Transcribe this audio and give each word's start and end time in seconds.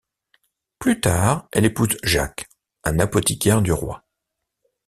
Plus 0.79 0.99
tard, 0.99 1.47
elle 1.51 1.65
épouse 1.65 1.95
Jacques, 2.01 2.49
un 2.83 2.97
apothicaire 2.97 3.61
du 3.61 3.71
roi. 3.71 4.03